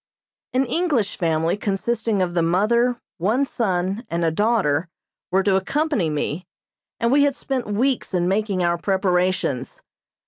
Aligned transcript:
An 0.53 0.65
English 0.65 1.15
family 1.15 1.55
consisting 1.55 2.23
of 2.23 2.33
the 2.33 2.41
mother, 2.41 2.99
one 3.19 3.45
son 3.45 4.03
and 4.09 4.25
a 4.25 4.31
daughter 4.31 4.89
were 5.29 5.43
to 5.43 5.57
accompany 5.57 6.09
me, 6.09 6.47
and 6.99 7.11
we 7.11 7.21
had 7.25 7.35
spent 7.35 7.67
weeks 7.67 8.11
in 8.11 8.27
making 8.27 8.63
our 8.63 8.79
preparations. 8.79 9.83